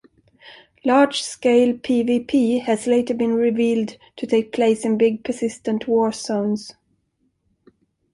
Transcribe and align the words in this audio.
Large 0.83 1.21
scale 1.21 1.75
PvP 1.75 2.63
has 2.63 2.87
later 2.87 3.13
been 3.13 3.33
revealed 3.35 3.97
to 4.15 4.25
take 4.25 4.51
place 4.51 4.83
in 4.83 4.97
big 4.97 5.23
persistent 5.23 5.85
warzones. 5.85 6.71